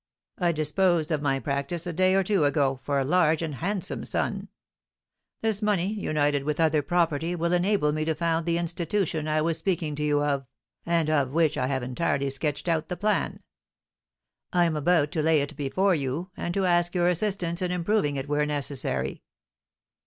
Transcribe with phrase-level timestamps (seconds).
[0.39, 4.03] "I disposed of my practice a day or two ago, for a large and handsome
[4.03, 4.49] sum.
[5.41, 9.59] This money, united with other property, will enable me to found the institution I was
[9.59, 10.47] speaking to you of,
[10.87, 13.43] and of which I have entirely sketched out the plan.
[14.51, 18.15] I am about to lay it before you, and to ask your assistance in improving
[18.15, 19.21] it where necessary."